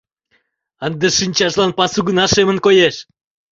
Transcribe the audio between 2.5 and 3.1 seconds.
коеш.